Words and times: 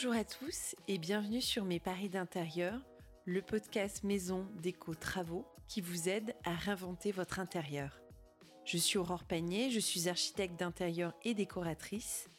Bonjour 0.00 0.14
à 0.14 0.22
tous 0.22 0.76
et 0.86 0.96
bienvenue 0.96 1.40
sur 1.40 1.64
Mes 1.64 1.80
Paris 1.80 2.08
d'intérieur, 2.08 2.80
le 3.24 3.42
podcast 3.42 4.04
maison 4.04 4.46
déco 4.62 4.94
travaux 4.94 5.44
qui 5.66 5.80
vous 5.80 6.08
aide 6.08 6.36
à 6.44 6.54
réinventer 6.54 7.10
votre 7.10 7.40
intérieur. 7.40 8.00
Je 8.64 8.78
suis 8.78 8.96
Aurore 8.96 9.24
Panier, 9.24 9.72
je 9.72 9.80
suis 9.80 10.08
architecte 10.08 10.56
d'intérieur 10.56 11.14
et 11.24 11.34
décoratrice 11.34 12.30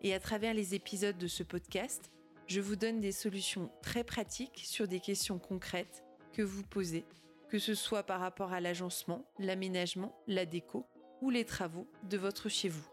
et 0.00 0.14
à 0.14 0.20
travers 0.20 0.54
les 0.54 0.76
épisodes 0.76 1.18
de 1.18 1.26
ce 1.26 1.42
podcast, 1.42 2.12
je 2.46 2.60
vous 2.60 2.76
donne 2.76 3.00
des 3.00 3.10
solutions 3.10 3.72
très 3.82 4.04
pratiques 4.04 4.62
sur 4.64 4.86
des 4.86 5.00
questions 5.00 5.40
concrètes 5.40 6.04
que 6.32 6.42
vous 6.42 6.62
posez, 6.62 7.04
que 7.48 7.58
ce 7.58 7.74
soit 7.74 8.04
par 8.04 8.20
rapport 8.20 8.52
à 8.52 8.60
l'agencement, 8.60 9.24
l'aménagement, 9.40 10.16
la 10.28 10.46
déco 10.46 10.86
ou 11.20 11.30
les 11.30 11.44
travaux 11.44 11.88
de 12.04 12.16
votre 12.16 12.48
chez 12.48 12.68
vous. 12.68 12.88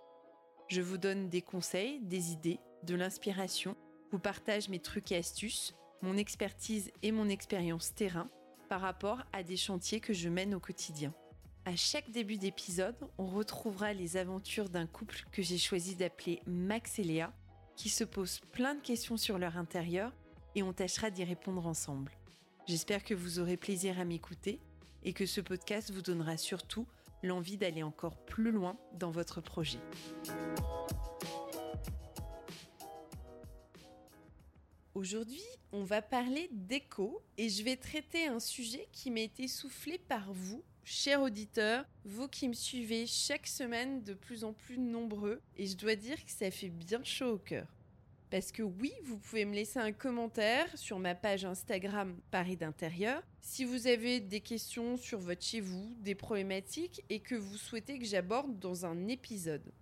Je 0.67 0.81
vous 0.81 0.97
donne 0.97 1.29
des 1.29 1.43
conseils, 1.43 1.99
des 2.01 2.31
idées, 2.31 2.57
de 2.81 2.95
l'inspiration, 2.95 3.75
vous 4.15 4.19
partage 4.19 4.69
mes 4.69 4.79
trucs 4.79 5.11
et 5.11 5.17
astuces, 5.17 5.75
mon 6.01 6.15
expertise 6.15 6.89
et 7.03 7.11
mon 7.11 7.27
expérience 7.27 7.93
terrain 7.93 8.29
par 8.69 8.79
rapport 8.79 9.21
à 9.33 9.43
des 9.43 9.57
chantiers 9.57 9.99
que 9.99 10.13
je 10.13 10.29
mène 10.29 10.55
au 10.55 10.59
quotidien. 10.61 11.13
À 11.65 11.75
chaque 11.75 12.09
début 12.11 12.37
d'épisode, 12.37 12.95
on 13.17 13.25
retrouvera 13.25 13.91
les 13.91 14.15
aventures 14.15 14.69
d'un 14.69 14.87
couple 14.87 15.25
que 15.33 15.41
j'ai 15.41 15.57
choisi 15.57 15.97
d'appeler 15.97 16.41
Max 16.47 16.97
et 16.97 17.03
Léa, 17.03 17.33
qui 17.75 17.89
se 17.89 18.05
posent 18.05 18.39
plein 18.53 18.75
de 18.75 18.79
questions 18.79 19.17
sur 19.17 19.37
leur 19.37 19.57
intérieur 19.57 20.13
et 20.55 20.63
on 20.63 20.71
tâchera 20.71 21.09
d'y 21.09 21.25
répondre 21.25 21.67
ensemble. 21.67 22.13
J'espère 22.67 23.03
que 23.03 23.15
vous 23.15 23.39
aurez 23.39 23.57
plaisir 23.57 23.99
à 23.99 24.05
m'écouter 24.05 24.61
et 25.03 25.11
que 25.11 25.25
ce 25.25 25.41
podcast 25.41 25.91
vous 25.91 26.01
donnera 26.01 26.37
surtout 26.37 26.87
l'envie 27.21 27.57
d'aller 27.57 27.83
encore 27.83 28.15
plus 28.15 28.51
loin 28.51 28.77
dans 28.93 29.11
votre 29.11 29.41
projet. 29.41 29.79
Aujourd'hui, 34.95 35.43
on 35.73 35.83
va 35.83 36.01
parler 36.01 36.47
d'écho 36.53 37.21
et 37.37 37.49
je 37.49 37.63
vais 37.63 37.75
traiter 37.75 38.27
un 38.27 38.39
sujet 38.39 38.87
qui 38.93 39.11
m'a 39.11 39.19
été 39.19 39.49
soufflé 39.49 39.97
par 39.97 40.31
vous, 40.31 40.63
chers 40.85 41.21
auditeurs, 41.21 41.83
vous 42.05 42.29
qui 42.29 42.47
me 42.47 42.53
suivez 42.53 43.05
chaque 43.05 43.45
semaine 43.45 44.03
de 44.03 44.13
plus 44.13 44.45
en 44.45 44.53
plus 44.53 44.77
nombreux 44.77 45.41
et 45.57 45.67
je 45.67 45.75
dois 45.75 45.97
dire 45.97 46.23
que 46.23 46.31
ça 46.31 46.49
fait 46.49 46.69
bien 46.69 47.03
chaud 47.03 47.33
au 47.33 47.37
cœur. 47.37 47.67
Parce 48.29 48.53
que 48.53 48.63
oui, 48.63 48.93
vous 49.03 49.17
pouvez 49.17 49.43
me 49.43 49.53
laisser 49.53 49.79
un 49.79 49.91
commentaire 49.91 50.69
sur 50.77 50.97
ma 50.97 51.13
page 51.13 51.43
Instagram 51.43 52.17
Paris 52.31 52.55
d'intérieur 52.55 53.21
si 53.41 53.65
vous 53.65 53.87
avez 53.87 54.21
des 54.21 54.39
questions 54.39 54.95
sur 54.95 55.19
votre 55.19 55.43
chez 55.43 55.59
vous, 55.59 55.93
des 55.99 56.15
problématiques 56.15 57.03
et 57.09 57.19
que 57.19 57.35
vous 57.35 57.57
souhaitez 57.57 57.99
que 57.99 58.05
j'aborde 58.05 58.59
dans 58.59 58.85
un 58.85 59.09
épisode. 59.09 59.73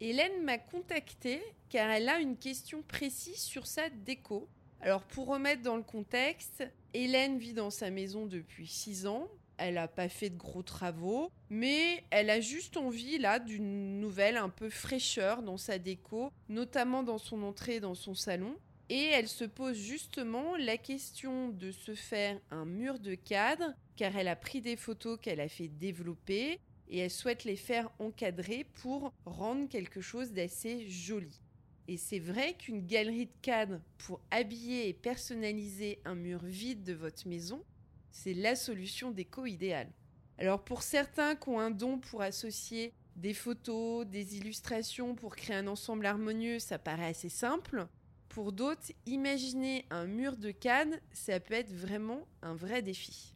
Hélène 0.00 0.44
m'a 0.44 0.58
contactée 0.58 1.42
car 1.70 1.90
elle 1.90 2.08
a 2.08 2.20
une 2.20 2.36
question 2.36 2.82
précise 2.82 3.40
sur 3.40 3.66
sa 3.66 3.88
déco. 3.90 4.48
Alors 4.80 5.02
pour 5.02 5.26
remettre 5.26 5.62
dans 5.62 5.76
le 5.76 5.82
contexte, 5.82 6.64
Hélène 6.94 7.38
vit 7.38 7.52
dans 7.52 7.70
sa 7.70 7.90
maison 7.90 8.26
depuis 8.26 8.68
6 8.68 9.06
ans. 9.06 9.28
Elle 9.56 9.74
n'a 9.74 9.88
pas 9.88 10.08
fait 10.08 10.30
de 10.30 10.36
gros 10.36 10.62
travaux, 10.62 11.32
mais 11.50 12.04
elle 12.10 12.30
a 12.30 12.40
juste 12.40 12.76
envie 12.76 13.18
là 13.18 13.40
d'une 13.40 13.98
nouvelle 13.98 14.36
un 14.36 14.50
peu 14.50 14.70
fraîcheur 14.70 15.42
dans 15.42 15.56
sa 15.56 15.80
déco, 15.80 16.30
notamment 16.48 17.02
dans 17.02 17.18
son 17.18 17.42
entrée 17.42 17.76
et 17.76 17.80
dans 17.80 17.96
son 17.96 18.14
salon. 18.14 18.54
Et 18.88 19.06
elle 19.06 19.26
se 19.26 19.44
pose 19.44 19.76
justement 19.76 20.56
la 20.56 20.78
question 20.78 21.48
de 21.48 21.72
se 21.72 21.96
faire 21.96 22.38
un 22.52 22.64
mur 22.64 23.00
de 23.00 23.16
cadre, 23.16 23.74
car 23.96 24.16
elle 24.16 24.28
a 24.28 24.36
pris 24.36 24.60
des 24.60 24.76
photos 24.76 25.18
qu'elle 25.20 25.40
a 25.40 25.48
fait 25.48 25.68
développer 25.68 26.60
et 26.90 26.98
elle 26.98 27.10
souhaite 27.10 27.44
les 27.44 27.56
faire 27.56 27.90
encadrer 27.98 28.64
pour 28.74 29.12
rendre 29.24 29.68
quelque 29.68 30.00
chose 30.00 30.32
d'assez 30.32 30.88
joli. 30.88 31.40
Et 31.86 31.96
c'est 31.96 32.18
vrai 32.18 32.54
qu'une 32.54 32.86
galerie 32.86 33.26
de 33.26 33.32
cadres 33.40 33.80
pour 33.96 34.20
habiller 34.30 34.88
et 34.88 34.92
personnaliser 34.92 36.00
un 36.04 36.14
mur 36.14 36.44
vide 36.44 36.84
de 36.84 36.92
votre 36.92 37.26
maison, 37.26 37.64
c'est 38.10 38.34
la 38.34 38.56
solution 38.56 39.10
déco 39.10 39.46
idéale. 39.46 39.90
Alors 40.38 40.62
pour 40.62 40.82
certains 40.82 41.34
qui 41.34 41.48
ont 41.48 41.60
un 41.60 41.70
don 41.70 41.98
pour 41.98 42.22
associer 42.22 42.92
des 43.16 43.34
photos, 43.34 44.06
des 44.06 44.36
illustrations 44.36 45.14
pour 45.14 45.34
créer 45.34 45.56
un 45.56 45.66
ensemble 45.66 46.06
harmonieux, 46.06 46.58
ça 46.58 46.78
paraît 46.78 47.06
assez 47.08 47.28
simple. 47.28 47.88
Pour 48.28 48.52
d'autres, 48.52 48.92
imaginer 49.06 49.86
un 49.90 50.06
mur 50.06 50.36
de 50.36 50.50
cadre, 50.50 50.94
ça 51.12 51.40
peut 51.40 51.54
être 51.54 51.72
vraiment 51.72 52.28
un 52.42 52.54
vrai 52.54 52.82
défi. 52.82 53.34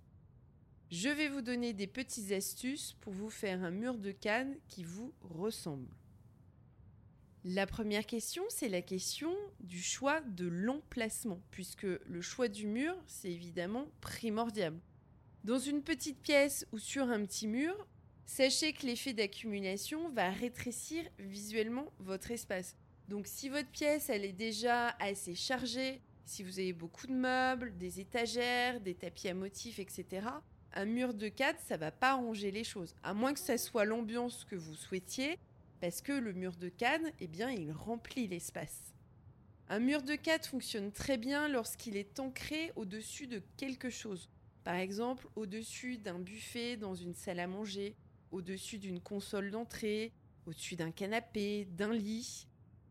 Je 0.92 1.08
vais 1.08 1.30
vous 1.30 1.40
donner 1.40 1.72
des 1.72 1.86
petites 1.86 2.32
astuces 2.32 2.92
pour 3.00 3.14
vous 3.14 3.30
faire 3.30 3.64
un 3.64 3.70
mur 3.70 3.96
de 3.96 4.12
canne 4.12 4.58
qui 4.68 4.84
vous 4.84 5.14
ressemble. 5.22 5.88
La 7.44 7.66
première 7.66 8.04
question, 8.04 8.42
c'est 8.50 8.68
la 8.68 8.82
question 8.82 9.34
du 9.60 9.82
choix 9.82 10.20
de 10.20 10.46
l'emplacement, 10.46 11.40
puisque 11.50 11.84
le 11.84 12.20
choix 12.20 12.48
du 12.48 12.66
mur, 12.66 12.94
c'est 13.06 13.30
évidemment 13.30 13.86
primordial. 14.02 14.78
Dans 15.44 15.58
une 15.58 15.82
petite 15.82 16.20
pièce 16.20 16.66
ou 16.72 16.78
sur 16.78 17.08
un 17.08 17.24
petit 17.24 17.48
mur, 17.48 17.88
sachez 18.26 18.74
que 18.74 18.84
l'effet 18.84 19.14
d'accumulation 19.14 20.10
va 20.10 20.28
rétrécir 20.28 21.08
visuellement 21.18 21.90
votre 22.00 22.32
espace. 22.32 22.76
Donc 23.08 23.28
si 23.28 23.48
votre 23.48 23.70
pièce, 23.70 24.10
elle 24.10 24.26
est 24.26 24.32
déjà 24.34 24.88
assez 25.00 25.34
chargée, 25.36 26.02
si 26.26 26.42
vous 26.42 26.58
avez 26.58 26.74
beaucoup 26.74 27.06
de 27.06 27.14
meubles, 27.14 27.78
des 27.78 27.98
étagères, 27.98 28.78
des 28.82 28.94
tapis 28.94 29.28
à 29.28 29.34
motifs, 29.34 29.78
etc., 29.78 30.26
un 30.74 30.84
mur 30.84 31.14
de 31.14 31.28
cadre, 31.28 31.58
ça 31.66 31.76
va 31.76 31.90
pas 31.90 32.12
arranger 32.12 32.50
les 32.50 32.64
choses. 32.64 32.94
À 33.02 33.14
moins 33.14 33.34
que 33.34 33.40
ça 33.40 33.58
soit 33.58 33.84
l'ambiance 33.84 34.44
que 34.44 34.56
vous 34.56 34.74
souhaitiez, 34.74 35.38
parce 35.80 36.00
que 36.00 36.12
le 36.12 36.32
mur 36.32 36.56
de 36.56 36.68
cadre, 36.68 37.06
eh 37.20 37.26
bien, 37.26 37.50
il 37.50 37.72
remplit 37.72 38.28
l'espace. 38.28 38.94
Un 39.68 39.78
mur 39.78 40.02
de 40.02 40.14
cadre 40.14 40.44
fonctionne 40.44 40.92
très 40.92 41.18
bien 41.18 41.48
lorsqu'il 41.48 41.96
est 41.96 42.20
ancré 42.20 42.72
au-dessus 42.76 43.26
de 43.26 43.42
quelque 43.56 43.90
chose. 43.90 44.28
Par 44.64 44.76
exemple, 44.76 45.26
au-dessus 45.34 45.98
d'un 45.98 46.18
buffet 46.18 46.76
dans 46.76 46.94
une 46.94 47.14
salle 47.14 47.40
à 47.40 47.46
manger, 47.46 47.96
au-dessus 48.30 48.78
d'une 48.78 49.00
console 49.00 49.50
d'entrée, 49.50 50.12
au-dessus 50.46 50.76
d'un 50.76 50.90
canapé, 50.90 51.66
d'un 51.70 51.92
lit. 51.92 52.46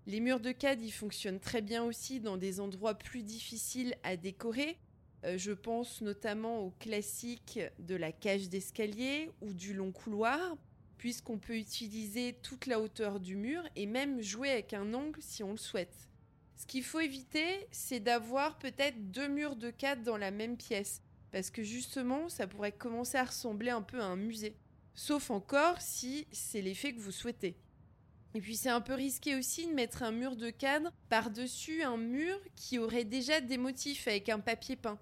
Les 0.07 0.19
murs 0.19 0.39
de 0.39 0.51
cadre, 0.51 0.81
ils 0.81 0.91
fonctionnent 0.91 1.39
très 1.39 1.61
bien 1.61 1.83
aussi 1.83 2.19
dans 2.19 2.37
des 2.37 2.59
endroits 2.59 2.95
plus 2.95 3.23
difficiles 3.23 3.95
à 4.03 4.17
décorer, 4.17 4.77
euh, 5.23 5.37
je 5.37 5.51
pense 5.51 6.01
notamment 6.01 6.59
au 6.59 6.71
classique 6.79 7.59
de 7.79 7.95
la 7.95 8.11
cage 8.11 8.49
d'escalier 8.49 9.29
ou 9.41 9.53
du 9.53 9.73
long 9.73 9.91
couloir, 9.91 10.57
puisqu'on 10.97 11.37
peut 11.37 11.57
utiliser 11.57 12.33
toute 12.41 12.65
la 12.65 12.79
hauteur 12.79 13.19
du 13.19 13.35
mur 13.35 13.63
et 13.75 13.85
même 13.85 14.21
jouer 14.21 14.51
avec 14.51 14.73
un 14.73 14.93
angle 14.93 15.21
si 15.21 15.43
on 15.43 15.51
le 15.51 15.57
souhaite. 15.57 16.07
Ce 16.55 16.65
qu'il 16.65 16.83
faut 16.83 16.99
éviter, 16.99 17.67
c'est 17.71 17.99
d'avoir 17.99 18.59
peut-être 18.59 19.11
deux 19.11 19.27
murs 19.27 19.55
de 19.55 19.71
cadre 19.71 20.03
dans 20.03 20.17
la 20.17 20.29
même 20.29 20.57
pièce, 20.57 21.01
parce 21.31 21.49
que 21.49 21.63
justement, 21.63 22.29
ça 22.29 22.45
pourrait 22.45 22.71
commencer 22.71 23.17
à 23.17 23.25
ressembler 23.25 23.71
un 23.71 23.81
peu 23.81 23.99
à 23.99 24.05
un 24.05 24.15
musée. 24.15 24.55
Sauf 24.93 25.31
encore 25.31 25.81
si 25.81 26.27
c'est 26.31 26.61
l'effet 26.61 26.93
que 26.93 26.99
vous 26.99 27.11
souhaitez. 27.11 27.55
Et 28.33 28.41
puis 28.41 28.55
c'est 28.55 28.69
un 28.69 28.81
peu 28.81 28.93
risqué 28.93 29.35
aussi 29.35 29.67
de 29.67 29.73
mettre 29.73 30.03
un 30.03 30.11
mur 30.11 30.35
de 30.35 30.49
cadre 30.49 30.91
par-dessus 31.09 31.81
un 31.83 31.97
mur 31.97 32.39
qui 32.55 32.79
aurait 32.79 33.03
déjà 33.03 33.41
des 33.41 33.57
motifs 33.57 34.07
avec 34.07 34.29
un 34.29 34.39
papier 34.39 34.75
peint. 34.75 34.99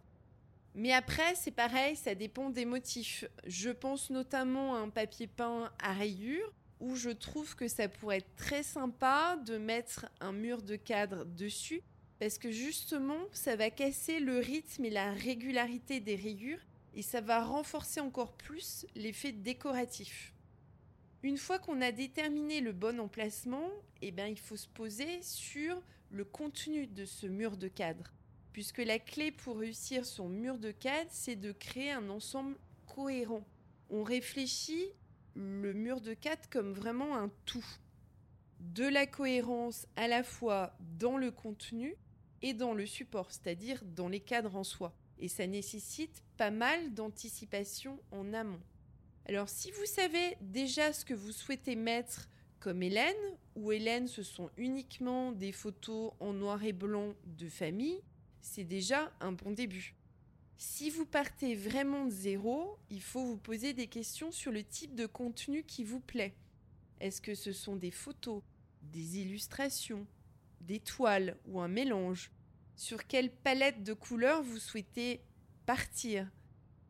Mais 0.75 0.93
après, 0.93 1.35
c'est 1.35 1.51
pareil, 1.51 1.95
ça 1.95 2.15
dépend 2.15 2.49
des 2.49 2.65
motifs. 2.65 3.25
Je 3.45 3.69
pense 3.69 4.09
notamment 4.09 4.75
à 4.75 4.79
un 4.79 4.89
papier 4.89 5.27
peint 5.27 5.71
à 5.81 5.93
rayures 5.93 6.53
où 6.79 6.95
je 6.95 7.09
trouve 7.09 7.55
que 7.55 7.67
ça 7.67 7.89
pourrait 7.89 8.17
être 8.17 8.35
très 8.35 8.63
sympa 8.63 9.37
de 9.45 9.57
mettre 9.57 10.05
un 10.21 10.31
mur 10.31 10.61
de 10.61 10.75
cadre 10.75 11.25
dessus 11.25 11.81
parce 12.19 12.37
que 12.37 12.51
justement, 12.51 13.19
ça 13.31 13.55
va 13.55 13.69
casser 13.69 14.19
le 14.19 14.39
rythme 14.39 14.85
et 14.85 14.89
la 14.89 15.11
régularité 15.11 15.99
des 15.99 16.15
rayures 16.15 16.59
et 16.93 17.01
ça 17.01 17.21
va 17.21 17.43
renforcer 17.43 17.99
encore 17.99 18.33
plus 18.33 18.85
l'effet 18.95 19.31
décoratif. 19.31 20.33
Une 21.23 21.37
fois 21.37 21.59
qu'on 21.59 21.81
a 21.81 21.91
déterminé 21.91 22.61
le 22.61 22.71
bon 22.71 22.99
emplacement, 22.99 23.69
eh 24.01 24.11
ben, 24.11 24.27
il 24.27 24.39
faut 24.39 24.57
se 24.57 24.67
poser 24.67 25.21
sur 25.21 25.81
le 26.11 26.25
contenu 26.25 26.87
de 26.87 27.05
ce 27.05 27.27
mur 27.27 27.57
de 27.57 27.67
cadre 27.67 28.13
puisque 28.59 28.79
la 28.79 28.99
clé 28.99 29.31
pour 29.31 29.59
réussir 29.59 30.05
son 30.05 30.27
mur 30.27 30.57
de 30.57 30.71
cadre, 30.71 31.09
c'est 31.13 31.37
de 31.37 31.53
créer 31.53 31.91
un 31.91 32.09
ensemble 32.09 32.57
cohérent. 32.93 33.47
On 33.89 34.03
réfléchit 34.03 34.89
le 35.33 35.71
mur 35.71 36.01
de 36.01 36.13
cadre 36.13 36.41
comme 36.49 36.73
vraiment 36.73 37.15
un 37.15 37.31
tout. 37.45 37.65
De 38.59 38.83
la 38.83 39.07
cohérence 39.07 39.87
à 39.95 40.09
la 40.09 40.23
fois 40.23 40.75
dans 40.99 41.15
le 41.15 41.31
contenu 41.31 41.95
et 42.41 42.53
dans 42.53 42.73
le 42.73 42.85
support, 42.85 43.31
c'est-à-dire 43.31 43.81
dans 43.85 44.09
les 44.09 44.19
cadres 44.19 44.57
en 44.57 44.65
soi. 44.65 44.93
Et 45.19 45.29
ça 45.29 45.47
nécessite 45.47 46.21
pas 46.35 46.51
mal 46.51 46.93
d'anticipation 46.93 47.97
en 48.11 48.33
amont. 48.33 48.59
Alors 49.25 49.47
si 49.47 49.71
vous 49.71 49.85
savez 49.85 50.35
déjà 50.41 50.91
ce 50.91 51.05
que 51.05 51.13
vous 51.13 51.31
souhaitez 51.31 51.77
mettre 51.77 52.27
comme 52.59 52.83
Hélène, 52.83 53.15
ou 53.55 53.71
Hélène 53.71 54.09
ce 54.09 54.21
sont 54.21 54.49
uniquement 54.57 55.31
des 55.31 55.53
photos 55.53 56.11
en 56.19 56.33
noir 56.33 56.61
et 56.65 56.73
blanc 56.73 57.13
de 57.23 57.47
famille, 57.47 58.01
c'est 58.41 58.63
déjà 58.63 59.11
un 59.19 59.31
bon 59.31 59.51
début. 59.51 59.95
Si 60.57 60.89
vous 60.89 61.05
partez 61.05 61.55
vraiment 61.55 62.05
de 62.05 62.11
zéro, 62.11 62.77
il 62.89 63.01
faut 63.01 63.23
vous 63.23 63.37
poser 63.37 63.73
des 63.73 63.87
questions 63.87 64.31
sur 64.31 64.51
le 64.51 64.63
type 64.63 64.93
de 64.93 65.05
contenu 65.05 65.63
qui 65.63 65.85
vous 65.85 66.01
plaît. 66.01 66.35
Est-ce 66.99 67.21
que 67.21 67.33
ce 67.33 67.53
sont 67.53 67.77
des 67.77 67.91
photos, 67.91 68.41
des 68.81 69.19
illustrations, 69.19 70.05
des 70.59 70.79
toiles 70.79 71.37
ou 71.47 71.61
un 71.61 71.69
mélange? 71.69 72.31
Sur 72.75 73.07
quelle 73.07 73.31
palette 73.31 73.83
de 73.83 73.93
couleurs 73.93 74.43
vous 74.43 74.57
souhaitez 74.57 75.21
partir? 75.65 76.29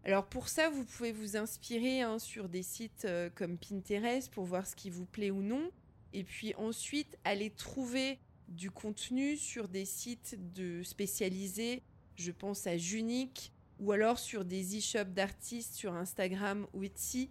Alors 0.04 0.26
pour 0.28 0.48
ça, 0.48 0.70
vous 0.70 0.86
pouvez 0.86 1.12
vous 1.12 1.38
inspirer 1.38 2.02
hein, 2.02 2.18
sur 2.18 2.50
des 2.50 2.64
sites 2.64 3.06
euh, 3.06 3.30
comme 3.36 3.58
Pinterest 3.58 4.32
pour 4.32 4.46
voir 4.46 4.66
ce 4.66 4.76
qui 4.76 4.90
vous 4.90 5.06
plaît 5.06 5.30
ou 5.30 5.44
non. 5.44 5.70
Et 6.14 6.24
puis 6.24 6.56
ensuite, 6.56 7.18
aller 7.24 7.52
trouver 7.52 8.18
du 8.50 8.72
contenu 8.72 9.38
sur 9.38 9.68
des 9.68 9.86
sites 9.86 10.38
de 10.54 10.84
spécialisés. 10.84 11.82
Je 12.16 12.32
pense 12.32 12.68
à 12.68 12.78
Junique 12.78 13.54
ou 13.80 13.92
alors 13.92 14.20
sur 14.20 14.44
des 14.44 14.78
e-shops 14.78 15.14
d'artistes 15.14 15.74
sur 15.74 15.94
Instagram 15.94 16.68
ou 16.74 16.84
Etsy. 16.84 17.30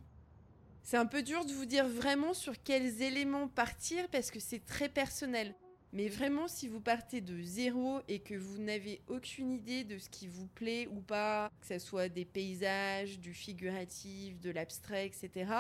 C'est 0.82 0.96
un 0.96 1.06
peu 1.06 1.22
dur 1.22 1.44
de 1.44 1.52
vous 1.52 1.66
dire 1.66 1.86
vraiment 1.86 2.32
sur 2.32 2.62
quels 2.62 3.02
éléments 3.02 3.48
partir 3.48 4.08
parce 4.08 4.30
que 4.30 4.40
c'est 4.40 4.64
très 4.64 4.88
personnel. 4.88 5.54
Mais 5.92 6.08
vraiment, 6.08 6.48
si 6.48 6.68
vous 6.68 6.80
partez 6.80 7.20
de 7.20 7.42
zéro 7.42 8.00
et 8.08 8.20
que 8.20 8.34
vous 8.34 8.58
n'avez 8.58 9.00
aucune 9.08 9.52
idée 9.52 9.84
de 9.84 9.98
ce 9.98 10.08
qui 10.10 10.28
vous 10.28 10.46
plaît 10.46 10.86
ou 10.90 11.00
pas, 11.00 11.50
que 11.60 11.66
ce 11.66 11.78
soit 11.78 12.08
des 12.08 12.26
paysages, 12.26 13.18
du 13.18 13.32
figuratif, 13.32 14.38
de 14.40 14.50
l'abstrait, 14.50 15.06
etc., 15.06 15.50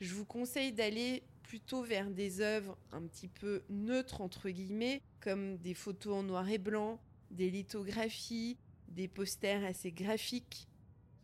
je 0.00 0.14
vous 0.14 0.24
conseille 0.24 0.72
d'aller 0.72 1.22
plutôt 1.44 1.82
vers 1.82 2.10
des 2.10 2.40
œuvres 2.40 2.76
un 2.90 3.02
petit 3.02 3.28
peu 3.28 3.62
neutres, 3.68 4.20
entre 4.20 4.50
guillemets, 4.50 5.00
comme 5.20 5.58
des 5.58 5.74
photos 5.74 6.16
en 6.16 6.22
noir 6.24 6.48
et 6.48 6.58
blanc, 6.58 6.98
des 7.30 7.50
lithographies, 7.50 8.56
des 8.88 9.06
posters 9.06 9.64
assez 9.64 9.92
graphiques. 9.92 10.66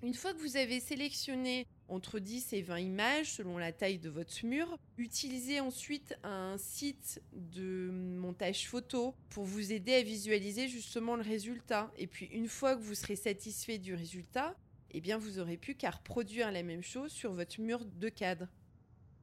Une 0.02 0.14
fois 0.14 0.32
que 0.32 0.38
vous 0.38 0.56
avez 0.56 0.81
sélectionné 0.81 1.67
entre 1.88 2.20
10 2.20 2.52
et 2.55 2.62
20 2.62 2.78
images 2.78 3.32
selon 3.32 3.58
la 3.58 3.72
taille 3.72 3.99
de 3.99 4.08
votre 4.08 4.46
mur, 4.46 4.78
utilisez 4.96 5.61
ensuite 5.61 6.17
un 6.23 6.56
site 6.56 7.20
de 7.32 7.90
montage 7.90 8.66
photo 8.69 9.14
pour 9.28 9.44
vous 9.44 9.73
aider 9.73 9.94
à 9.94 10.02
visualiser 10.02 10.69
justement 10.69 11.16
le 11.16 11.23
résultat. 11.23 11.93
Et 11.99 12.06
puis 12.06 12.26
une 12.26 12.49
fois 12.49 12.76
que 12.76 12.82
vous 12.82 12.94
serez 12.94 13.16
satisfait 13.16 13.78
du 13.78 13.94
résultat, 13.94 14.56
eh 14.93 15.00
bien 15.00 15.19
vous 15.19 15.38
aurez 15.38 15.56
plus 15.56 15.75
qu'à 15.75 15.90
reproduire 15.90 16.50
la 16.50 16.62
même 16.62 16.82
chose 16.82 17.12
sur 17.12 17.32
votre 17.32 17.61
mur 17.61 17.84
de 17.84 18.08
cadre. 18.08 18.46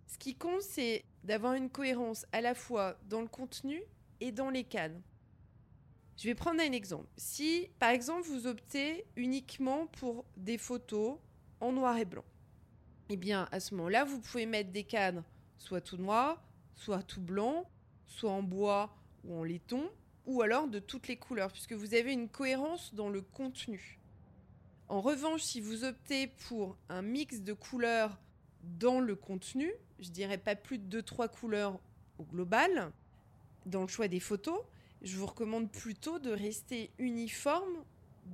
Ce 0.07 0.17
qui 0.17 0.35
compte, 0.35 0.61
c'est 0.61 1.03
d'avoir 1.23 1.53
une 1.53 1.69
cohérence 1.69 2.25
à 2.31 2.41
la 2.41 2.55
fois 2.55 2.97
dans 3.09 3.21
le 3.21 3.27
contenu 3.27 3.83
et 4.21 4.31
dans 4.31 4.49
les 4.49 4.63
cadres. 4.63 4.99
Je 6.17 6.23
vais 6.23 6.35
prendre 6.35 6.61
un 6.61 6.71
exemple. 6.71 7.07
Si, 7.17 7.69
par 7.77 7.89
exemple, 7.89 8.27
vous 8.27 8.47
optez 8.47 9.05
uniquement 9.15 9.85
pour 9.87 10.25
des 10.37 10.57
photos 10.57 11.17
en 11.59 11.71
noir 11.71 11.97
et 11.97 12.05
blanc, 12.05 12.25
eh 13.09 13.17
bien, 13.17 13.47
à 13.51 13.59
ce 13.59 13.75
moment-là, 13.75 14.05
vous 14.05 14.19
pouvez 14.19 14.45
mettre 14.45 14.71
des 14.71 14.83
cadres 14.83 15.23
soit 15.57 15.81
tout 15.81 15.97
noir, 15.97 16.41
soit 16.75 17.03
tout 17.03 17.21
blanc, 17.21 17.69
soit 18.05 18.31
en 18.31 18.43
bois 18.43 18.95
ou 19.25 19.37
en 19.37 19.43
laiton, 19.43 19.91
ou 20.25 20.41
alors 20.41 20.67
de 20.67 20.79
toutes 20.79 21.07
les 21.07 21.17
couleurs, 21.17 21.51
puisque 21.51 21.73
vous 21.73 21.93
avez 21.93 22.13
une 22.13 22.29
cohérence 22.29 22.93
dans 22.93 23.09
le 23.09 23.21
contenu. 23.21 23.99
En 24.87 25.01
revanche, 25.01 25.41
si 25.41 25.59
vous 25.59 25.83
optez 25.83 26.27
pour 26.27 26.77
un 26.89 27.01
mix 27.01 27.41
de 27.41 27.53
couleurs 27.53 28.17
dans 28.77 28.99
le 28.99 29.15
contenu, 29.15 29.71
je 29.99 30.09
dirais 30.09 30.37
pas 30.37 30.55
plus 30.55 30.77
de 30.77 31.01
2-3 31.01 31.29
couleurs 31.29 31.79
au 32.19 32.23
global, 32.23 32.91
dans 33.65 33.81
le 33.81 33.87
choix 33.87 34.07
des 34.07 34.19
photos, 34.19 34.59
je 35.01 35.17
vous 35.17 35.25
recommande 35.25 35.71
plutôt 35.71 36.19
de 36.19 36.31
rester 36.31 36.91
uniforme 36.97 37.83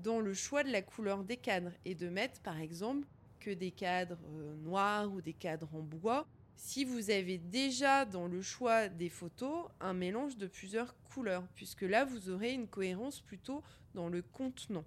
dans 0.03 0.19
le 0.19 0.33
choix 0.33 0.63
de 0.63 0.71
la 0.71 0.81
couleur 0.81 1.23
des 1.23 1.37
cadres 1.37 1.71
et 1.85 1.95
de 1.95 2.09
mettre 2.09 2.41
par 2.41 2.59
exemple 2.59 3.07
que 3.39 3.51
des 3.51 3.71
cadres 3.71 4.17
euh, 4.35 4.55
noirs 4.57 5.11
ou 5.11 5.21
des 5.21 5.33
cadres 5.33 5.69
en 5.75 5.81
bois 5.81 6.25
si 6.55 6.85
vous 6.85 7.09
avez 7.09 7.37
déjà 7.37 8.05
dans 8.05 8.27
le 8.27 8.41
choix 8.41 8.87
des 8.87 9.09
photos 9.09 9.65
un 9.81 9.93
mélange 9.93 10.37
de 10.37 10.47
plusieurs 10.47 10.95
couleurs, 11.13 11.43
puisque 11.55 11.81
là 11.81 12.05
vous 12.05 12.29
aurez 12.29 12.53
une 12.53 12.67
cohérence 12.67 13.19
plutôt 13.19 13.63
dans 13.93 14.07
le 14.07 14.21
contenant. 14.21 14.85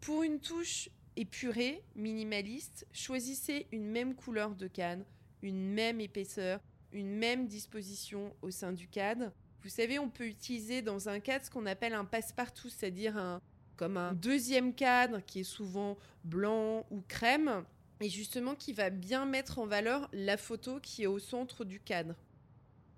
Pour 0.00 0.24
une 0.24 0.40
touche 0.40 0.88
épurée, 1.16 1.82
minimaliste, 1.94 2.86
choisissez 2.92 3.66
une 3.72 3.86
même 3.86 4.14
couleur 4.14 4.54
de 4.54 4.66
cadre, 4.66 5.04
une 5.42 5.72
même 5.72 6.00
épaisseur, 6.00 6.60
une 6.92 7.14
même 7.14 7.46
disposition 7.46 8.34
au 8.42 8.50
sein 8.50 8.72
du 8.72 8.88
cadre. 8.88 9.32
Vous 9.62 9.68
savez, 9.68 9.98
on 9.98 10.08
peut 10.08 10.26
utiliser 10.26 10.82
dans 10.82 11.08
un 11.08 11.20
cadre 11.20 11.44
ce 11.44 11.50
qu'on 11.50 11.66
appelle 11.66 11.94
un 11.94 12.04
passe-partout, 12.04 12.68
c'est-à-dire 12.68 13.16
un, 13.16 13.40
comme 13.76 13.96
un 13.96 14.12
deuxième 14.12 14.74
cadre 14.74 15.20
qui 15.26 15.40
est 15.40 15.44
souvent 15.44 15.96
blanc 16.24 16.86
ou 16.90 17.02
crème, 17.06 17.64
et 18.00 18.08
justement 18.08 18.54
qui 18.54 18.72
va 18.72 18.90
bien 18.90 19.26
mettre 19.26 19.58
en 19.58 19.66
valeur 19.66 20.08
la 20.12 20.36
photo 20.36 20.80
qui 20.80 21.04
est 21.04 21.06
au 21.06 21.18
centre 21.18 21.64
du 21.64 21.80
cadre. 21.80 22.16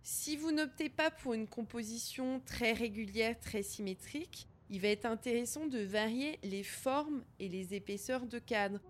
Si 0.02 0.37
vous 0.37 0.52
n'optez 0.52 0.88
pas 0.88 1.10
pour 1.10 1.34
une 1.34 1.46
composition 1.46 2.40
très 2.40 2.72
régulière, 2.72 3.38
très 3.40 3.62
symétrique, 3.62 4.49
il 4.75 4.81
va 4.81 4.88
être 4.88 5.06
intéressant 5.06 5.67
de 5.67 5.79
varier 5.79 6.41
les 6.43 6.65
formes 6.65 7.23
et 7.38 7.49
les 7.49 7.75
épaisseurs 7.75 8.26
de 8.26 8.41
cadre. 8.41 8.81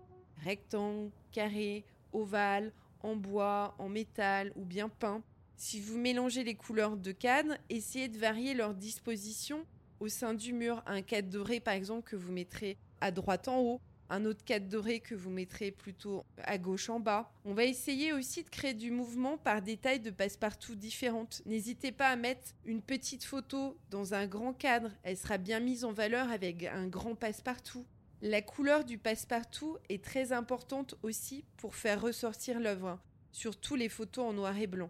Rectangle, 0.43 1.11
carré, 1.31 1.85
ovale, 2.11 2.73
en 3.01 3.15
bois, 3.15 3.75
en 3.77 3.87
métal 3.87 4.51
ou 4.55 4.65
bien 4.65 4.89
peint. 4.89 5.21
Si 5.57 5.79
vous 5.79 5.99
mélangez 5.99 6.43
les 6.43 6.55
couleurs 6.55 6.97
de 6.97 7.11
cadre, 7.11 7.55
essayez 7.69 8.07
de 8.07 8.17
varier 8.17 8.55
leur 8.55 8.73
disposition 8.73 9.63
au 9.99 10.07
sein 10.07 10.33
du 10.33 10.53
mur. 10.53 10.81
Un 10.87 11.03
cadre 11.03 11.29
doré 11.29 11.59
par 11.59 11.75
exemple 11.75 12.09
que 12.09 12.15
vous 12.15 12.31
mettrez 12.31 12.79
à 12.99 13.11
droite 13.11 13.47
en 13.47 13.59
haut, 13.59 13.79
un 14.09 14.25
autre 14.25 14.43
cadre 14.43 14.67
doré 14.67 14.99
que 14.99 15.15
vous 15.15 15.29
mettrez 15.29 15.71
plutôt 15.71 16.23
à 16.43 16.57
gauche 16.57 16.89
en 16.89 16.99
bas. 16.99 17.31
On 17.43 17.53
va 17.53 17.63
essayer 17.63 18.13
aussi 18.13 18.43
de 18.43 18.49
créer 18.49 18.73
du 18.73 18.91
mouvement 18.91 19.37
par 19.37 19.61
des 19.61 19.77
tailles 19.77 19.99
de 19.99 20.11
passe-partout 20.11 20.75
différentes. 20.75 21.41
N'hésitez 21.45 21.91
pas 21.91 22.09
à 22.09 22.15
mettre 22.15 22.53
une 22.65 22.81
petite 22.81 23.23
photo 23.23 23.77
dans 23.89 24.13
un 24.13 24.27
grand 24.27 24.53
cadre, 24.53 24.91
elle 25.03 25.17
sera 25.17 25.37
bien 25.37 25.59
mise 25.59 25.83
en 25.83 25.91
valeur 25.91 26.29
avec 26.29 26.63
un 26.63 26.87
grand 26.87 27.15
passe-partout. 27.15 27.85
La 28.21 28.41
couleur 28.41 28.85
du 28.85 28.97
passe-partout 28.97 29.77
est 29.89 30.03
très 30.03 30.31
importante 30.31 30.95
aussi 31.03 31.43
pour 31.57 31.75
faire 31.75 32.01
ressortir 32.01 32.59
l'œuvre, 32.59 32.99
surtout 33.31 33.75
les 33.75 33.89
photos 33.89 34.25
en 34.25 34.33
noir 34.33 34.57
et 34.57 34.67
blanc. 34.67 34.89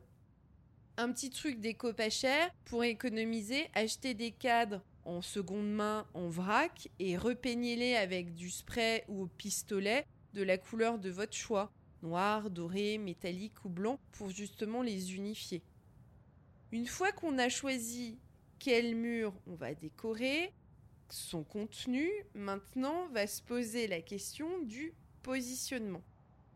Un 0.98 1.12
petit 1.12 1.30
truc 1.30 1.60
déco 1.60 1.92
pas 1.92 2.10
cher 2.10 2.50
pour 2.66 2.84
économiser, 2.84 3.70
acheter 3.74 4.14
des 4.14 4.32
cadres 4.32 4.82
en 5.06 5.22
seconde 5.22 5.72
main 5.72 6.06
en 6.14 6.28
vrac 6.28 6.90
et 7.00 7.18
repeignez-les 7.18 7.96
avec 7.96 8.34
du 8.34 8.50
spray 8.50 9.04
ou 9.08 9.24
au 9.24 9.28
pistolet 9.28 10.06
de 10.34 10.44
la 10.44 10.58
couleur 10.58 11.00
de 11.00 11.10
votre 11.10 11.36
choix, 11.36 11.72
noir, 12.02 12.50
doré, 12.50 12.98
métallique 12.98 13.64
ou 13.64 13.70
blanc, 13.70 14.00
pour 14.12 14.30
justement 14.30 14.82
les 14.82 15.16
unifier. 15.16 15.62
Une 16.72 16.88
fois 16.88 17.12
qu'on 17.12 17.38
a 17.38 17.48
choisi 17.48 18.18
quel 18.60 18.96
mur 18.96 19.34
on 19.48 19.56
va 19.56 19.74
décorer, 19.74 20.52
son 21.10 21.44
contenu, 21.44 22.10
maintenant 22.34 23.08
va 23.10 23.28
se 23.28 23.42
poser 23.42 23.88
la 23.88 24.02
question 24.02 24.60
du 24.64 24.94
positionnement. 25.24 26.02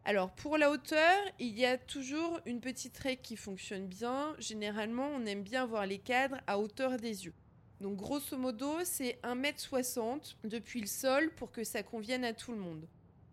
Alors 0.05 0.31
pour 0.31 0.57
la 0.57 0.71
hauteur, 0.71 1.17
il 1.39 1.57
y 1.57 1.65
a 1.65 1.77
toujours 1.77 2.39
une 2.45 2.61
petite 2.61 2.97
règle 2.97 3.21
qui 3.21 3.35
fonctionne 3.35 3.87
bien. 3.87 4.35
Généralement, 4.39 5.07
on 5.07 5.25
aime 5.25 5.43
bien 5.43 5.65
voir 5.65 5.85
les 5.85 5.99
cadres 5.99 6.41
à 6.47 6.57
hauteur 6.59 6.97
des 6.97 7.25
yeux. 7.25 7.33
Donc 7.81 7.95
grosso 7.95 8.37
modo, 8.37 8.83
c'est 8.83 9.19
1m60 9.23 10.35
depuis 10.43 10.81
le 10.81 10.87
sol 10.87 11.31
pour 11.35 11.51
que 11.51 11.63
ça 11.63 11.81
convienne 11.81 12.25
à 12.25 12.33
tout 12.33 12.51
le 12.51 12.57
monde. 12.57 12.85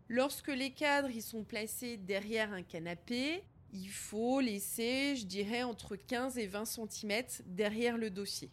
Lorsque 0.09 0.49
les 0.49 0.71
cadres 0.71 1.11
y 1.11 1.21
sont 1.21 1.43
placés 1.43 1.97
derrière 1.97 2.53
un 2.53 2.63
canapé, 2.63 3.43
il 3.73 3.89
faut 3.89 4.41
laisser, 4.41 5.17
je 5.17 5.27
dirais, 5.27 5.65
entre 5.65 5.97
15 5.97 6.39
et 6.39 6.47
20 6.47 6.65
cm 6.65 7.23
derrière 7.47 7.99
le 7.99 8.11
dossier. 8.11 8.51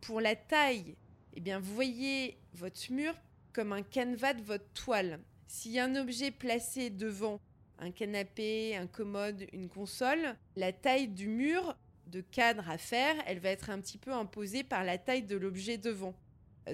Pour 0.00 0.22
la 0.22 0.34
taille, 0.34 0.96
eh 1.34 1.40
bien, 1.40 1.60
vous 1.60 1.74
voyez 1.74 2.38
votre 2.54 2.90
mur 2.90 3.14
comme 3.52 3.72
un 3.72 3.82
canevas 3.82 4.34
de 4.34 4.42
votre 4.42 4.68
toile. 4.72 5.20
S'il 5.46 5.72
y 5.72 5.78
a 5.78 5.84
un 5.84 5.96
objet 5.96 6.30
placé 6.30 6.88
devant 6.88 7.40
un 7.78 7.90
canapé, 7.90 8.74
un 8.74 8.86
commode, 8.86 9.46
une 9.52 9.68
console, 9.68 10.34
la 10.56 10.72
taille 10.72 11.08
du 11.08 11.28
mur 11.28 11.76
de 12.06 12.20
cadre 12.20 12.68
à 12.70 12.78
faire, 12.78 13.16
elle 13.26 13.40
va 13.40 13.50
être 13.50 13.70
un 13.70 13.80
petit 13.80 13.98
peu 13.98 14.12
imposée 14.12 14.64
par 14.64 14.84
la 14.84 14.98
taille 14.98 15.24
de 15.24 15.36
l'objet 15.36 15.78
devant. 15.78 16.14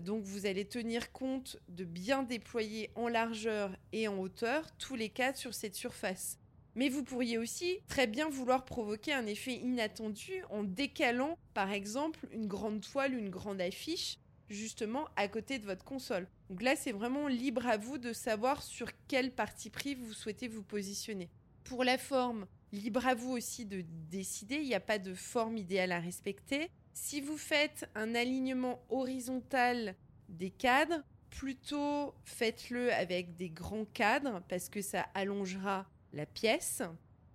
Donc 0.00 0.24
vous 0.24 0.46
allez 0.46 0.64
tenir 0.64 1.12
compte 1.12 1.58
de 1.68 1.84
bien 1.84 2.22
déployer 2.22 2.90
en 2.94 3.08
largeur 3.08 3.76
et 3.92 4.08
en 4.08 4.18
hauteur 4.18 4.70
tous 4.78 4.94
les 4.94 5.10
cadres 5.10 5.36
sur 5.36 5.52
cette 5.52 5.74
surface. 5.74 6.38
Mais 6.74 6.88
vous 6.88 7.04
pourriez 7.04 7.36
aussi 7.36 7.80
très 7.88 8.06
bien 8.06 8.30
vouloir 8.30 8.64
provoquer 8.64 9.12
un 9.12 9.26
effet 9.26 9.54
inattendu 9.54 10.42
en 10.48 10.64
décalant 10.64 11.36
par 11.52 11.70
exemple 11.70 12.26
une 12.32 12.46
grande 12.46 12.80
toile, 12.80 13.12
une 13.12 13.28
grande 13.28 13.60
affiche 13.60 14.16
justement 14.48 15.08
à 15.16 15.28
côté 15.28 15.58
de 15.58 15.66
votre 15.66 15.84
console. 15.84 16.26
Donc 16.48 16.62
là 16.62 16.74
c'est 16.74 16.92
vraiment 16.92 17.28
libre 17.28 17.66
à 17.66 17.76
vous 17.76 17.98
de 17.98 18.14
savoir 18.14 18.62
sur 18.62 18.88
quelle 19.08 19.32
partie 19.32 19.68
pris 19.68 19.94
vous 19.94 20.14
souhaitez 20.14 20.48
vous 20.48 20.62
positionner. 20.62 21.28
Pour 21.64 21.84
la 21.84 21.98
forme, 21.98 22.46
Libre 22.72 23.06
à 23.06 23.14
vous 23.14 23.32
aussi 23.32 23.66
de 23.66 23.84
décider, 24.10 24.54
il 24.56 24.66
n'y 24.66 24.74
a 24.74 24.80
pas 24.80 24.98
de 24.98 25.12
forme 25.12 25.58
idéale 25.58 25.92
à 25.92 26.00
respecter. 26.00 26.70
Si 26.94 27.20
vous 27.20 27.36
faites 27.36 27.86
un 27.94 28.14
alignement 28.14 28.82
horizontal 28.88 29.94
des 30.30 30.48
cadres, 30.48 31.02
plutôt 31.28 32.14
faites-le 32.24 32.90
avec 32.94 33.36
des 33.36 33.50
grands 33.50 33.84
cadres 33.84 34.42
parce 34.48 34.70
que 34.70 34.80
ça 34.80 35.02
allongera 35.12 35.86
la 36.14 36.24
pièce. 36.24 36.82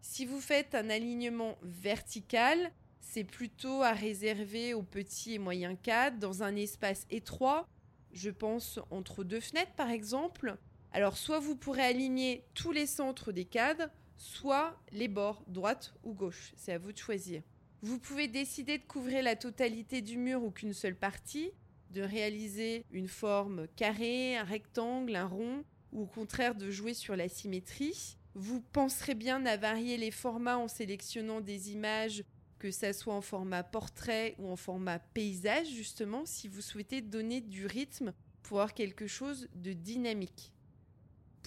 Si 0.02 0.26
vous 0.26 0.42
faites 0.42 0.74
un 0.74 0.90
alignement 0.90 1.60
vertical, 1.62 2.72
c'est 3.00 3.24
plutôt 3.24 3.84
à 3.84 3.92
réserver 3.92 4.74
aux 4.74 4.84
petits 4.84 5.36
et 5.36 5.40
moyens 5.40 5.78
cadres 5.84 6.18
dans 6.18 6.42
un 6.42 6.56
espace 6.56 7.06
étroit, 7.12 7.68
je 8.12 8.32
pense 8.32 8.80
entre 8.90 9.24
deux 9.24 9.40
fenêtres 9.40 9.76
par 9.76 9.92
exemple. 9.92 10.58
Alors 10.94 11.16
soit 11.16 11.40
vous 11.40 11.56
pourrez 11.56 11.84
aligner 11.84 12.44
tous 12.56 12.72
les 12.72 12.88
centres 12.88 13.32
des 13.32 13.46
cadres, 13.46 13.90
soit 14.18 14.78
les 14.92 15.08
bords, 15.08 15.44
droite 15.48 15.94
ou 16.04 16.14
gauche, 16.14 16.54
c'est 16.58 16.74
à 16.74 16.78
vous 16.78 16.92
de 16.92 16.98
choisir. 16.98 17.42
Vous 17.82 18.00
pouvez 18.00 18.28
décider 18.28 18.80
de 18.80 18.84
couvrir 18.84 19.24
la 19.24 19.36
totalité 19.36 20.02
du 20.02 20.18
mur 20.18 20.44
ou 20.44 20.52
qu'une 20.52 20.74
seule 20.74 20.96
partie, 20.96 21.52
de 21.92 22.02
réaliser 22.02 22.84
une 22.92 23.08
forme 23.08 23.68
carrée, 23.76 24.36
un 24.36 24.44
rectangle, 24.44 25.16
un 25.16 25.28
rond, 25.28 25.64
ou 25.92 26.04
au 26.04 26.06
contraire 26.06 26.56
de 26.56 26.70
jouer 26.70 26.94
sur 26.94 27.16
la 27.16 27.30
symétrie. 27.30 28.18
Vous 28.34 28.62
penserez 28.62 29.16
bien 29.16 29.46
à 29.46 29.58
varier 29.58 29.98
les 29.98 30.12
formats 30.12 30.58
en 30.58 30.68
sélectionnant 30.68 31.42
des 31.42 31.72
images, 31.72 32.24
que 32.60 32.72
ça 32.72 32.94
soit 32.94 33.14
en 33.14 33.22
format 33.22 33.64
portrait 33.64 34.36
ou 34.40 34.50
en 34.50 34.56
format 34.56 35.00
paysage, 35.00 35.68
justement, 35.68 36.26
si 36.26 36.48
vous 36.48 36.62
souhaitez 36.62 37.02
donner 37.02 37.42
du 37.42 37.66
rythme 37.66 38.14
pour 38.44 38.60
avoir 38.60 38.74
quelque 38.74 39.08
chose 39.08 39.48
de 39.56 39.74
dynamique. 39.74 40.54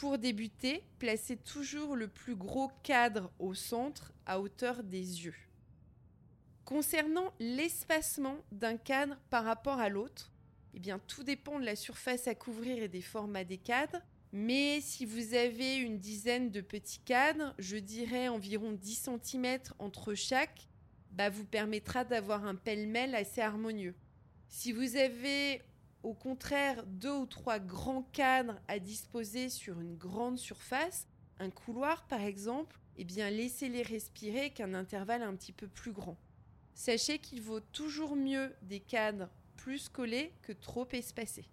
Pour 0.00 0.16
débuter, 0.16 0.83
placez 0.99 1.37
toujours 1.37 1.95
le 1.95 2.09
plus 2.09 2.35
gros 2.35 2.71
cadre 2.83 3.30
au 3.38 3.52
centre 3.52 4.14
à 4.25 4.40
hauteur 4.40 4.83
des 4.83 5.26
yeux. 5.26 5.35
Concernant 6.64 7.35
l'espacement 7.38 8.38
d'un 8.50 8.78
cadre 8.78 9.19
par 9.28 9.45
rapport 9.45 9.78
à 9.78 9.90
l'autre, 9.90 10.33
eh 10.73 10.78
bien 10.78 10.99
tout 11.07 11.23
dépend 11.23 11.61
de 11.61 11.66
la 11.66 11.76
surface 11.76 12.28
à 12.28 12.35
couvrir 12.35 12.83
et 12.83 12.88
des 12.88 13.02
formats 13.02 13.45
des 13.45 13.59
cadres. 13.59 14.00
Mais 14.33 14.80
si 14.80 15.04
vous 15.04 15.35
avez 15.35 15.76
une 15.76 15.99
dizaine 15.99 16.50
de 16.50 16.62
petits 16.62 17.00
cadres, 17.00 17.54
je 17.59 17.76
dirais 17.76 18.28
environ 18.28 18.73
10 18.73 19.11
cm 19.23 19.59
entre 19.78 20.14
chaque, 20.14 20.66
bah, 21.11 21.28
vous 21.28 21.45
permettra 21.45 22.07
d'avoir 22.07 22.47
un 22.47 22.54
pêle-mêle 22.54 23.14
assez 23.14 23.42
harmonieux. 23.42 23.95
Si 24.49 24.73
vous 24.73 24.97
avez 24.97 25.61
au 26.02 26.14
contraire 26.14 26.85
deux 26.87 27.12
ou 27.12 27.26
trois 27.26 27.59
grands 27.59 28.02
cadres 28.12 28.61
à 28.69 28.78
disposer 28.78 29.49
sur 29.49 29.80
une 29.80 29.97
grande 29.97 30.38
surface, 30.38 31.07
un 31.38 31.50
couloir 31.50 32.07
par 32.07 32.21
exemple, 32.21 32.78
eh 32.97 33.04
bien 33.04 33.30
laissez-les 33.30 33.83
respirer 33.83 34.50
qu'un 34.50 34.75
intervalle 34.75 35.23
un 35.23 35.35
petit 35.35 35.52
peu 35.52 35.69
plus 35.69 35.92
grand. 35.92 36.16
Sachez 36.75 37.19
qu'il 37.19 37.42
vaut 37.42 37.61
toujours 37.61 38.16
mieux 38.16 38.54
des 38.62 38.80
cadres 38.80 39.28
plus 39.57 39.88
collés 39.88 40.33
que 40.42 40.52
trop 40.52 40.88
espacés. 40.92 41.49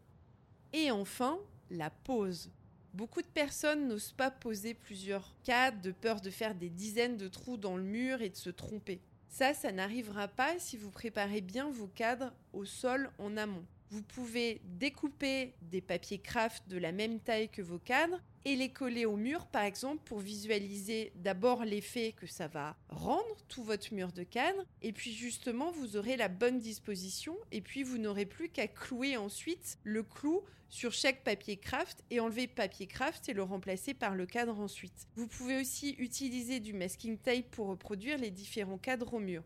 Et 0.74 0.92
enfin, 0.92 1.40
la 1.70 1.90
pose. 1.90 2.52
Beaucoup 2.94 3.22
de 3.22 3.28
personnes 3.28 3.88
n'osent 3.88 4.14
pas 4.14 4.32
poser 4.32 4.74
plusieurs 4.74 5.36
cadres 5.44 5.82
de 5.82 5.92
peur 5.92 6.22
de 6.22 6.30
faire 6.30 6.56
des 6.56 6.70
dizaines 6.70 7.18
de 7.18 7.28
trous 7.28 7.58
dans 7.58 7.78
le 7.78 7.84
mur 7.84 8.22
et 8.22 8.30
de 8.30 8.36
se 8.36 8.50
tromper. 8.50 9.02
Ça, 9.30 9.54
ça 9.54 9.72
n'arrivera 9.72 10.28
pas 10.28 10.58
si 10.58 10.78
vous 10.78 10.90
préparez 10.90 11.42
bien 11.42 11.70
vos 11.70 11.88
cadres 11.88 12.34
au 12.54 12.66
sol 12.66 13.12
en 13.20 13.38
amont. 13.38 13.66
Vous 13.90 14.02
pouvez 14.02 14.62
découper 14.66 15.54
des 15.62 15.82
papiers 15.82 16.20
craft 16.20 16.68
de 16.68 16.78
la 16.78 16.92
même 16.92 17.20
taille 17.20 17.50
que 17.50 17.62
vos 17.62 17.80
cadres 17.80 18.22
et 18.44 18.56
les 18.56 18.70
coller 18.70 19.06
au 19.06 19.16
mur 19.16 19.46
par 19.48 19.64
exemple 19.64 20.02
pour 20.06 20.20
visualiser 20.20 21.12
d'abord 21.16 21.64
l'effet 21.64 22.14
que 22.14 22.28
ça 22.28 22.48
va 22.48 22.76
rendre 22.90 23.36
tout 23.48 23.64
votre 23.64 23.94
mur 23.94 24.12
de 24.12 24.24
cadre 24.24 24.66
et 24.82 24.94
puis 24.94 25.12
justement 25.14 25.72
vous 25.72 25.98
aurez 25.98 26.16
la 26.16 26.28
bonne 26.28 26.60
disposition 26.60 27.38
et 27.52 27.62
puis 27.62 27.84
vous 27.84 27.98
n'aurez 27.98 28.26
plus 28.26 28.50
qu'à 28.50 28.68
clouer 28.68 29.18
ensuite 29.18 29.78
le 29.84 30.04
clou 30.04 30.44
sur 30.70 30.92
chaque 30.92 31.24
papier 31.24 31.58
craft 31.58 32.04
et 32.10 32.20
enlever 32.20 32.44
le 32.44 32.54
papier 32.54 32.88
craft 32.88 33.30
et 33.30 33.34
le 33.34 33.44
remplacer 33.44 33.94
par 33.94 34.16
le 34.16 34.26
cadre 34.26 34.60
ensuite. 34.60 35.08
Vous 35.16 35.28
pouvez 35.28 35.60
aussi 35.60 35.96
utiliser 35.98 36.60
du 36.60 36.74
masking 36.74 37.18
tape 37.18 37.50
pour 37.52 37.68
reproduire 37.68 38.18
les 38.18 38.32
différents 38.32 38.78
cadres 38.78 39.14
au 39.14 39.20
mur. 39.20 39.44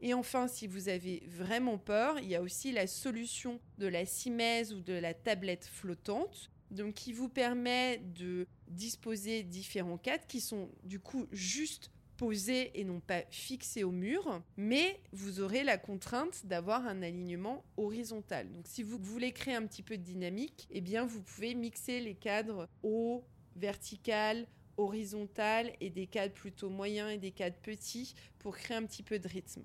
Et 0.00 0.14
enfin, 0.14 0.48
si 0.48 0.66
vous 0.66 0.88
avez 0.88 1.22
vraiment 1.28 1.78
peur, 1.78 2.18
il 2.20 2.28
y 2.28 2.34
a 2.34 2.42
aussi 2.42 2.72
la 2.72 2.86
solution 2.86 3.60
de 3.78 3.86
la 3.86 4.04
simèse 4.04 4.72
ou 4.72 4.80
de 4.80 4.92
la 4.92 5.14
tablette 5.14 5.66
flottante 5.66 6.50
donc 6.70 6.94
qui 6.94 7.12
vous 7.12 7.28
permet 7.28 7.98
de 7.98 8.46
disposer 8.68 9.42
différents 9.42 9.98
cadres 9.98 10.26
qui 10.26 10.40
sont 10.40 10.68
du 10.82 10.98
coup 10.98 11.26
juste 11.32 11.90
posés 12.16 12.78
et 12.80 12.84
non 12.84 13.00
pas 13.00 13.22
fixés 13.30 13.84
au 13.84 13.90
mur, 13.90 14.42
mais 14.56 15.00
vous 15.12 15.40
aurez 15.40 15.64
la 15.64 15.76
contrainte 15.76 16.46
d'avoir 16.46 16.86
un 16.86 17.02
alignement 17.02 17.62
horizontal. 17.76 18.50
Donc 18.52 18.66
si 18.66 18.82
vous 18.82 18.98
voulez 18.98 19.32
créer 19.32 19.54
un 19.54 19.66
petit 19.66 19.82
peu 19.82 19.98
de 19.98 20.02
dynamique, 20.02 20.66
eh 20.70 20.80
bien 20.80 21.04
vous 21.04 21.22
pouvez 21.22 21.54
mixer 21.54 22.00
les 22.00 22.14
cadres 22.14 22.68
haut, 22.82 23.22
vertical, 23.54 24.46
horizontal 24.78 25.72
et 25.80 25.90
des 25.90 26.06
cadres 26.06 26.34
plutôt 26.34 26.70
moyens 26.70 27.12
et 27.12 27.18
des 27.18 27.32
cadres 27.32 27.58
petits 27.62 28.14
pour 28.38 28.56
créer 28.56 28.76
un 28.76 28.84
petit 28.84 29.02
peu 29.02 29.18
de 29.18 29.28
rythme. 29.28 29.62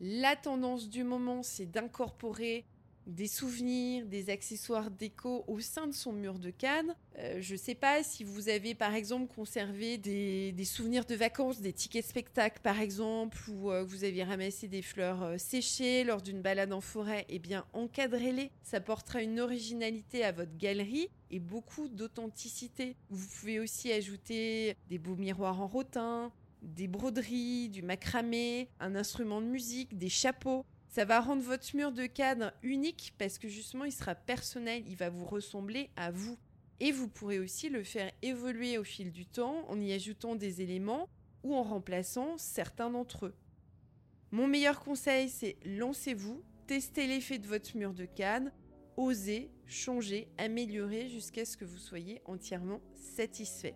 La 0.00 0.34
tendance 0.34 0.88
du 0.88 1.04
moment, 1.04 1.42
c'est 1.42 1.66
d'incorporer 1.66 2.64
des 3.06 3.26
souvenirs, 3.26 4.06
des 4.06 4.30
accessoires 4.30 4.90
déco 4.90 5.44
au 5.46 5.60
sein 5.60 5.86
de 5.86 5.92
son 5.92 6.12
mur 6.12 6.38
de 6.38 6.50
cadre. 6.50 6.94
Euh, 7.18 7.38
je 7.40 7.52
ne 7.52 7.58
sais 7.58 7.74
pas 7.74 8.02
si 8.02 8.24
vous 8.24 8.48
avez 8.48 8.74
par 8.74 8.94
exemple 8.94 9.32
conservé 9.34 9.98
des, 9.98 10.54
souvenirs 10.64 11.04
de 11.04 11.14
vacances, 11.14 11.60
des 11.60 11.72
tickets 11.72 12.06
spectacles 12.06 12.60
par 12.62 12.80
exemple, 12.80 13.38
ou 13.50 13.70
euh, 13.70 13.82
vous 13.82 14.04
avez 14.04 14.22
ramassé 14.22 14.68
des 14.68 14.82
fleurs 14.82 15.22
euh, 15.22 15.38
séchées 15.38 16.04
lors 16.04 16.22
d'une 16.22 16.40
balade 16.40 16.72
en 16.72 16.80
forêt, 16.80 17.26
eh 17.28 17.38
bien 17.38 17.64
encadrez-les. 17.72 18.50
Ça 18.62 18.80
portera 18.80 19.22
une 19.22 19.40
originalité 19.40 20.24
à 20.24 20.32
votre 20.32 20.56
galerie 20.56 21.08
et 21.30 21.40
beaucoup 21.40 21.88
d'authenticité. 21.88 22.96
Vous 23.10 23.26
pouvez 23.26 23.60
aussi 23.60 23.92
ajouter 23.92 24.76
des 24.88 24.98
beaux 24.98 25.16
miroirs 25.16 25.60
en 25.60 25.66
rotin, 25.66 26.32
des 26.62 26.88
broderies, 26.88 27.68
du 27.68 27.82
macramé, 27.82 28.68
un 28.80 28.94
instrument 28.94 29.40
de 29.40 29.46
musique, 29.46 29.96
des 29.96 30.08
chapeaux. 30.08 30.64
Ça 30.88 31.04
va 31.04 31.20
rendre 31.20 31.42
votre 31.42 31.74
mur 31.76 31.92
de 31.92 32.06
cadre 32.06 32.52
unique 32.62 33.14
parce 33.18 33.38
que 33.38 33.48
justement 33.48 33.84
il 33.84 33.92
sera 33.92 34.14
personnel, 34.14 34.82
il 34.88 34.96
va 34.96 35.08
vous 35.08 35.24
ressembler 35.24 35.90
à 35.96 36.10
vous. 36.10 36.36
Et 36.80 36.92
vous 36.92 37.08
pourrez 37.08 37.38
aussi 37.38 37.68
le 37.68 37.84
faire 37.84 38.10
évoluer 38.22 38.78
au 38.78 38.84
fil 38.84 39.12
du 39.12 39.26
temps 39.26 39.68
en 39.68 39.80
y 39.80 39.92
ajoutant 39.92 40.34
des 40.34 40.62
éléments 40.62 41.08
ou 41.42 41.54
en 41.54 41.62
remplaçant 41.62 42.38
certains 42.38 42.90
d'entre 42.90 43.26
eux. 43.26 43.34
Mon 44.30 44.46
meilleur 44.46 44.80
conseil, 44.80 45.28
c'est 45.28 45.56
lancez-vous, 45.64 46.42
testez 46.66 47.06
l'effet 47.06 47.38
de 47.38 47.46
votre 47.46 47.76
mur 47.76 47.92
de 47.92 48.04
cadre, 48.04 48.50
osez, 48.96 49.50
changez, 49.66 50.28
améliorez 50.38 51.08
jusqu'à 51.08 51.44
ce 51.44 51.56
que 51.56 51.64
vous 51.64 51.78
soyez 51.78 52.20
entièrement 52.24 52.80
satisfait. 52.94 53.74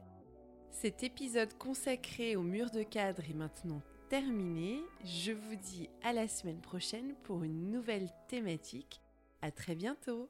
Cet 0.75 1.05
épisode 1.05 1.57
consacré 1.57 2.35
au 2.35 2.43
mur 2.43 2.71
de 2.71 2.83
cadre 2.83 3.23
est 3.31 3.35
maintenant 3.35 3.81
terminé. 4.09 4.83
Je 5.05 5.31
vous 5.31 5.55
dis 5.55 5.89
à 6.03 6.13
la 6.13 6.27
semaine 6.27 6.61
prochaine 6.61 7.15
pour 7.23 7.45
une 7.45 7.71
nouvelle 7.71 8.11
thématique. 8.29 9.01
À 9.41 9.51
très 9.53 9.77
bientôt. 9.77 10.29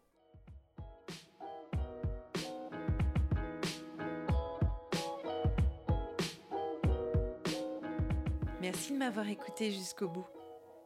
Merci 8.61 8.93
de 8.93 8.99
m'avoir 8.99 9.29
écouté 9.29 9.73
jusqu'au 9.73 10.09
bout. 10.09 10.27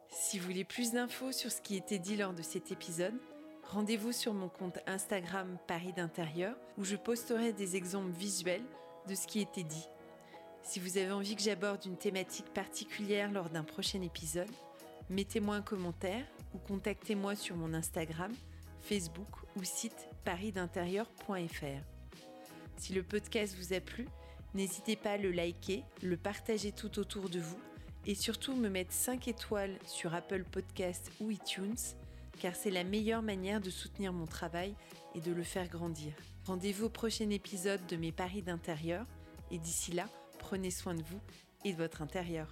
Si 0.09 0.39
vous 0.39 0.47
voulez 0.47 0.65
plus 0.65 0.93
d'infos 0.93 1.33
sur 1.33 1.51
ce 1.51 1.61
qui 1.61 1.77
était 1.77 1.99
dit 1.99 2.17
lors 2.17 2.33
de 2.33 2.43
cet 2.43 2.71
épisode, 2.71 3.19
rendez-vous 3.65 4.13
sur 4.13 4.33
mon 4.33 4.49
compte 4.49 4.79
Instagram 4.87 5.59
Paris 5.67 5.93
d'intérieur 5.93 6.57
où 6.79 6.85
je 6.85 6.97
posterai 6.97 7.53
des 7.53 7.77
exemples 7.77 8.13
visuels 8.13 8.65
de 9.09 9.15
ce 9.15 9.27
qui 9.27 9.41
était 9.41 9.65
dit. 9.65 9.89
Si 10.63 10.79
vous 10.81 10.99
avez 10.99 11.11
envie 11.11 11.35
que 11.35 11.43
j'aborde 11.43 11.85
une 11.87 11.97
thématique 11.97 12.53
particulière 12.53 13.33
lors 13.33 13.49
d'un 13.49 13.65
prochain 13.65 14.03
épisode, 14.03 14.51
mettez-moi 15.09 15.57
un 15.57 15.63
commentaire 15.63 16.25
ou 16.55 16.59
contactez-moi 16.59 17.35
sur 17.35 17.57
mon 17.57 17.73
Instagram, 17.73 18.33
Facebook 18.83 19.29
ou 19.57 19.65
site 19.65 20.09
parisdintérieur.fr. 20.25 21.83
Si 22.77 22.93
le 22.93 23.03
podcast 23.03 23.57
vous 23.59 23.73
a 23.73 23.81
plu, 23.81 24.07
n'hésitez 24.55 24.95
pas 24.95 25.13
à 25.13 25.17
le 25.17 25.33
liker, 25.33 25.85
le 26.03 26.17
partager 26.17 26.71
tout 26.71 26.99
autour 26.99 27.31
de 27.31 27.41
vous 27.41 27.59
et 28.07 28.15
surtout 28.15 28.55
me 28.55 28.69
mettre 28.69 28.93
5 28.93 29.27
étoiles 29.27 29.79
sur 29.87 30.15
Apple 30.15 30.45
Podcast 30.45 31.11
ou 31.21 31.31
iTunes 31.31 31.77
car 32.39 32.55
c'est 32.55 32.71
la 32.71 32.85
meilleure 32.85 33.23
manière 33.23 33.61
de 33.61 33.71
soutenir 33.71 34.13
mon 34.13 34.27
travail 34.27 34.75
et 35.15 35.21
de 35.21 35.33
le 35.33 35.43
faire 35.43 35.69
grandir. 35.69 36.13
Rendez-vous 36.49 36.87
au 36.87 36.89
prochain 36.89 37.29
épisode 37.29 37.85
de 37.89 37.97
mes 37.97 38.11
paris 38.11 38.41
d'intérieur 38.41 39.05
et 39.51 39.59
d'ici 39.59 39.93
là, 39.93 40.09
prenez 40.39 40.71
soin 40.71 40.95
de 40.95 41.03
vous 41.03 41.21
et 41.67 41.73
de 41.73 41.77
votre 41.77 42.01
intérieur. 42.01 42.51